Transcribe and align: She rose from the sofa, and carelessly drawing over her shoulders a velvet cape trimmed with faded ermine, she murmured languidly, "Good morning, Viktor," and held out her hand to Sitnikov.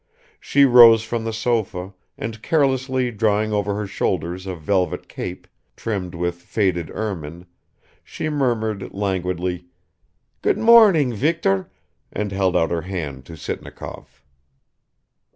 She 0.39 0.65
rose 0.65 1.03
from 1.03 1.25
the 1.25 1.31
sofa, 1.31 1.93
and 2.17 2.41
carelessly 2.41 3.11
drawing 3.11 3.53
over 3.53 3.75
her 3.75 3.85
shoulders 3.85 4.47
a 4.47 4.55
velvet 4.55 5.07
cape 5.07 5.45
trimmed 5.75 6.15
with 6.15 6.41
faded 6.41 6.89
ermine, 6.89 7.45
she 8.03 8.27
murmured 8.27 8.95
languidly, 8.95 9.65
"Good 10.41 10.57
morning, 10.57 11.13
Viktor," 11.13 11.69
and 12.11 12.31
held 12.31 12.57
out 12.57 12.71
her 12.71 12.81
hand 12.81 13.25
to 13.25 13.33
Sitnikov. 13.37 14.23